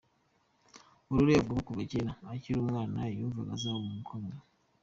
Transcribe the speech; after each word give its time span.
Aurore 1.07 1.33
avuga 1.41 1.59
ko 1.61 1.65
kuva 1.67 1.83
kera 1.91 2.11
akiri 2.33 2.57
umwana, 2.59 2.99
yumvaga 3.17 3.51
azaba 3.53 3.77
umuntu 3.79 4.01
ukomeye. 4.05 4.39